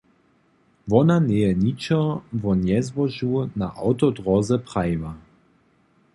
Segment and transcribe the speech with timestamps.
[0.91, 1.99] Wona njeje ničo
[2.41, 5.11] wo njezbožu na awtodróze prajiła.